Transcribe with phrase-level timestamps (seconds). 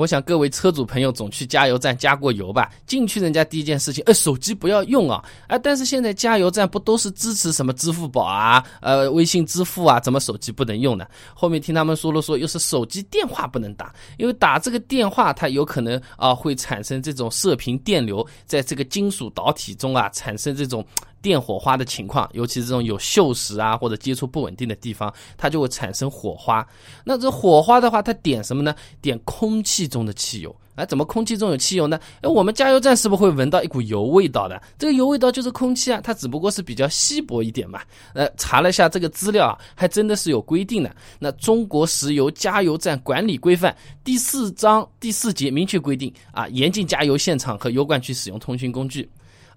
[0.00, 2.72] 我想各位车主朋友总去加油站加过油吧？
[2.86, 5.22] 进去人家第一件事情，哎，手机不要用啊！
[5.46, 10.00] 哎，但是现在加油站不都是支持什么支付宝啊、呃微信支付啊？
[10.00, 11.06] 怎么手机不能用呢？
[11.34, 20.82] 后面听他们说了说，又是手机电话不能打，因为打这个电话它有可能啊会产生这种射频电流，在这个金属导体中啊产生这种。
[21.22, 26.66] 电火花的情况，尤其是这种有锈蚀啊或者接触不稳定的地方，它就会产生火花。
[27.04, 28.74] 那这火花的话，它点什么呢？
[29.00, 30.54] 点空气中的汽油。
[30.76, 32.00] 哎，怎么空气中有汽油呢？
[32.22, 34.62] 哎，我们加油站是不是会闻到一股油味道的？
[34.78, 37.82] 这个油味道就是空气啊，它只不过是比较稀薄一点嘛。
[38.14, 40.94] 呃，查了一下这个资料啊，还真的是有规定的。
[41.18, 43.70] 那《中国石油加油站管理规范》
[44.02, 49.06] 第四章第四节明确规定啊，严禁加油现场和油罐区使用通讯工具。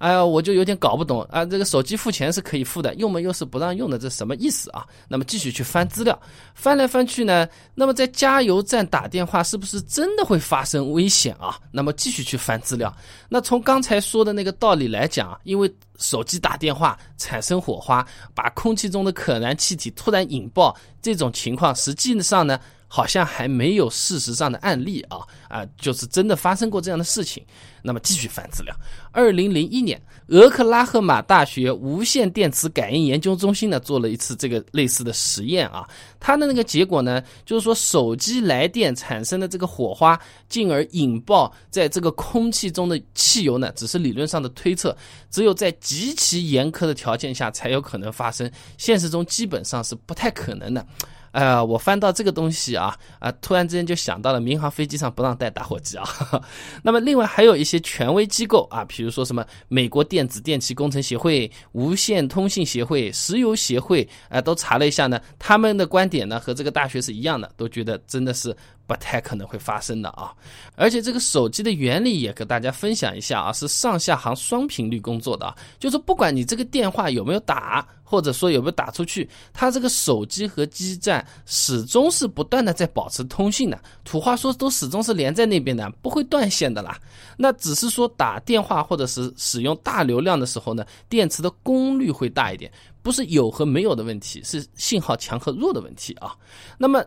[0.04, 1.46] 哎呀，我就有点搞不懂啊！
[1.46, 4.86] 这个手机付钱是可以付的，用嘛又是不让用的，这什么意思啊？
[5.08, 6.22] 那么继续去翻资料，
[6.54, 11.58] 翻来翻去呢，那么在加油站打电话是不是真的会发生危险啊？
[11.72, 12.94] 那么继续去翻资料，
[13.30, 22.60] 那从刚才说的那个道理来讲，因为手机打电话产生火花，把空气中的可燃气体突然引爆，这种情况实际上呢？
[22.96, 25.18] 好像还没有事实上的案例啊
[25.50, 27.44] 啊，就是真的发生过这样的事情。
[27.82, 28.76] 那么继续翻资料，
[29.12, 44.96] 二零零一年，俄克拉荷马大学无线电磁感应研究中心呢做了一次这个类似的实验啊，它的那个结果呢，就是说手机来电产生的这个火花，进而引爆在这个空气中的汽油呢，只是理论上的推测，
[45.32, 50.86] 只有在极其严苛的条件下才有可能发生，现实中基本上是不太可能的。
[51.34, 56.04] 哎，我翻到这个东西啊啊，突然之间就想到了民航飞机上不让带打火机啊。
[56.84, 68.56] 那么另外还有一些权威机构啊，比如说什么美国电子电气工程协会、无线通信协会、石油协会啊，都查了一下呢，他们的观点呢和这个大学是一样的，都觉得真的是。
[68.94, 70.32] 不太可能会发生的啊！
[70.76, 83.82] 而且这个手机的原理也跟大家分享一下啊，是上下行双频率工作的啊，就是不管你这个电话有没有打，或者说有没有打出去，它这个手机和基站始终是不断的在保持通信的。
[84.04, 86.96] 土话说，都始终是连在那边的，不会断线的啦。
[87.36, 96.36] 那只是说打电话或者是使用大流量的时候呢，电池的功率会大一点，不是有和没有的问题，是信号强和弱的问题啊。
[96.78, 97.04] 那么。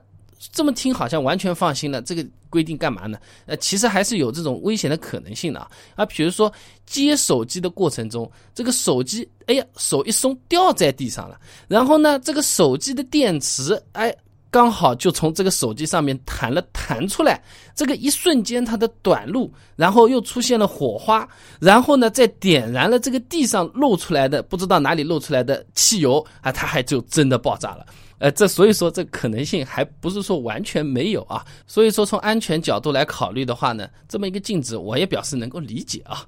[0.52, 3.18] 这么听好像完全放心了，这个规定干嘛呢？
[3.46, 5.70] 呃，其实还是有这种危险的可能性的啊。
[5.94, 6.52] 啊，比如说
[6.84, 14.14] 接手机的过程中，这个手机，哎呀，手一松掉在地上了，然后呢，这个手机的电池，哎，
[14.50, 17.42] 刚好就从这个手机上面弹了弹出来，
[17.74, 21.28] 这个一瞬间它的短路，然后又出现了火花，
[21.60, 27.84] 然后呢，再点燃了这个地上漏出来的不知道哪里漏出来的汽油啊，它还就真的爆炸了。
[28.18, 36.24] 呃，这所以说这可能性还不是说完全没有啊，所以说从安全角度来考虑的话呢，这么一个禁止我也表示能够理解啊。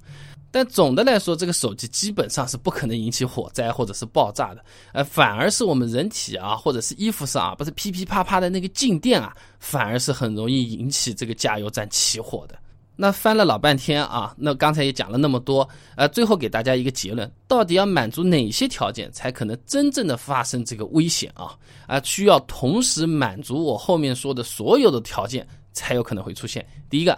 [0.51, 12.59] 但总的来说，这个手机基本上是不可能引起火灾或者是爆炸的，呃，反而是我们人体啊，或者是衣服上啊，不是噼噼啪啪的那个静电啊，反而是很容易引起这个加油站起火的。
[13.01, 21.55] 那翻了老半天啊，那刚才也讲了那么多，呃，最后给大家一个结论：到底要满足哪些条件才可能真正的发生这个危险啊？
[21.87, 26.67] 啊，需要同时满足我后面说的所有的条件才有可能会出现。
[26.91, 27.17] 第一个，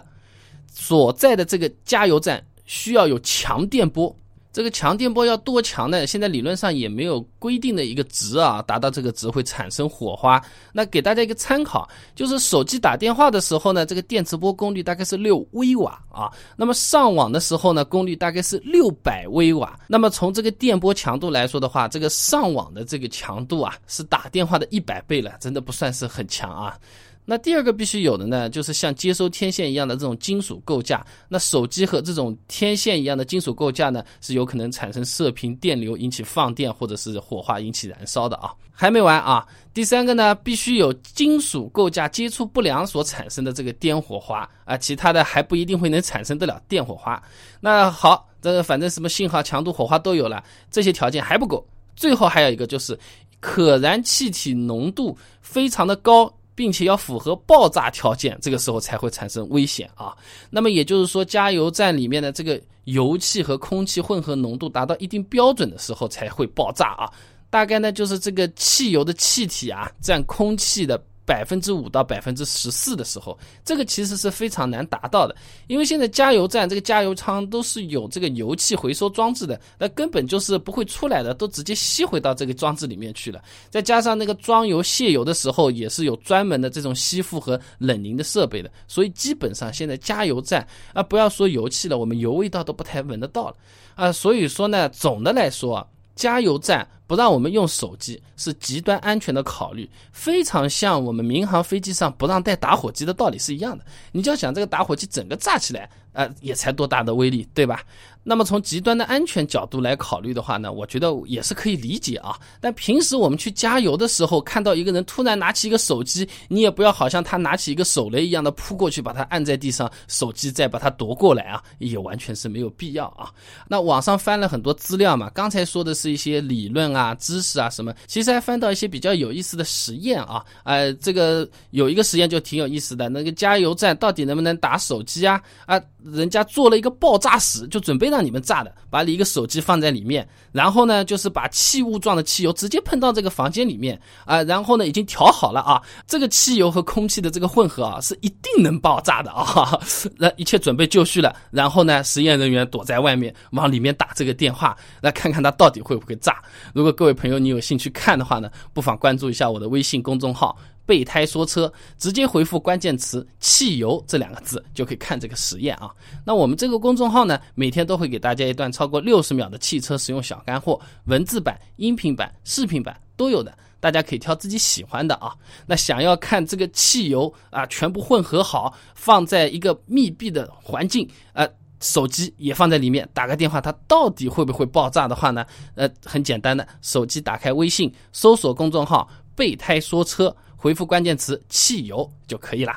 [0.71, 4.15] 所在的这个加油站需要有强电波。
[4.53, 6.07] 这个强电波要多强呢？
[6.07, 10.41] 现在理论上也没有规定的一个值啊，达到这个值会产生火花。
[10.73, 16.31] 那给大家一个参考，就是手机打电话的时候呢，这个电磁波功率大概是六微瓦啊。
[16.55, 19.77] 那么上网的时候呢，功率大概是六百微瓦。
[19.87, 26.77] 那么从这个电波强度来说的话，这个上网的这个强度啊，是打电话的一百倍了，真的不算是很强啊。
[27.23, 31.05] 那第二个必须有的呢，就是像接收天线一样的这种金属构架。
[31.29, 38.51] 那手机和这种天线一样的金属构架呢，是有可能产生射频电流，引起放电或者是火花引起燃烧的啊。
[38.73, 47.21] 还没完啊，第三个呢，必须有金属构架接触不良所产生的这个电火花啊，其他的还不一定会能产生得了电火花。
[47.59, 51.63] 那好，这个反正什么信号强度、火花都有了，这些条件还不够，
[51.95, 52.97] 最后还有一个就是
[53.39, 56.33] 可燃气体浓度非常的高。
[56.55, 60.15] 并且要符合爆炸条件，这个时候才会产生危险啊。
[60.49, 67.11] 那么也就是说，加油站里面的这个油气和空气混合浓度达到一定标准的时候才会爆炸啊。
[67.49, 71.01] 大概呢，就是这个汽油的气体啊，占空气的。
[71.31, 75.33] 百分之五到百分之十四的时候，这个其实是非常难达到的，
[75.67, 83.41] 因为现在加油站这个加油仓都是有这个油气回收装置的，那根本就是不会出来的，都直接吸回到这个装置里面去了。
[83.69, 93.55] 再加上那个装油卸油的时候，也是有专门的这种吸附和冷凝的设备的，所以基本上现在加油站啊，不要说油气了，我们油味道都不太闻得到了
[93.95, 94.11] 啊。
[94.11, 96.85] 所以说呢，总的来说，加油站。
[97.11, 103.83] 不让我们用手机是极端安全的考虑，非常像我们民航飞机上不让带打火机的道理是一样的。
[104.13, 107.83] 你就要想这个打火机整个炸起来，呃，也才多大的威力，对吧？
[108.23, 112.39] 那么从极端的安全角度来考虑的话呢，我觉得也是可以理解啊。
[112.61, 123.29] 但平时我们去加油的时候，看到一个人突然拿起一个手机，你也不要好像他拿起一个手雷一样的扑过去把他按在地上，手机再把他夺过来啊，也完全是没有必要啊。
[123.67, 127.00] 那网上翻了很多资料嘛，刚才说的是一些理论啊。
[127.01, 127.93] 啊，知识啊，什么？
[128.05, 135.41] 其实还翻到一些比较有意思的实验啊，呃，这个有一个实验就挺有意思的，那个加油站到底能不能打手机啊？
[135.65, 143.99] 啊，人家做了一个爆炸室，就准备让你们炸的，把你一个手机放在里面，然后呢，就是把气雾状的汽油直接喷到这个房间里面。
[144.25, 149.79] 啊，然后呢，已经调好了啊，这个汽油和空气的这个混合啊，是一定能爆炸的啊，
[150.17, 156.41] 那一切准备就绪了，然后呢，实验人员躲在外面往里面打这个电话，来看看它到底会不会炸，
[156.81, 156.91] 如果。
[157.01, 160.55] 各位朋友，你有兴趣看的话呢，不妨关注一下我的微信公众号
[160.85, 165.89] “备胎说车”，直接回复关键词“汽油”这两个字，就可以看这个实验啊。
[166.23, 175.33] 那我们这个公众号呢，每天都会给大家一段超过六十秒的汽车使用小干货，文字版、音频版、视频版都有的，大家可以挑自己喜欢的啊。
[175.65, 181.49] 那想要看这个汽油啊，全部混合好，放在一个密闭的环境，呃。
[181.81, 185.45] 手机也放在里面，打个电话，它到底会不会爆炸的话呢？
[185.75, 192.73] 呃，很简单的，手机打开微信，搜索公众号“备胎说车”，回复关键词“汽油”就可以了。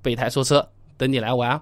[0.00, 0.66] 备胎说车，
[0.96, 1.60] 等你来玩。